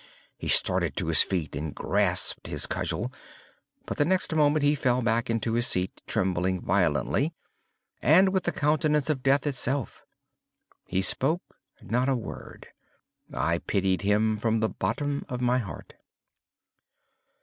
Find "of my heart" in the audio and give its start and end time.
15.29-15.93